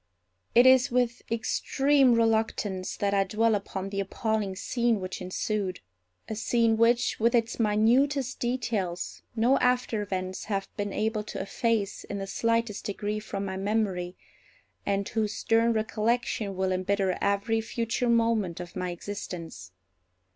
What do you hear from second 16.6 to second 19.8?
embitter every future moment of my existence.